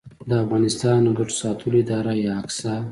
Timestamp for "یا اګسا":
2.23-2.73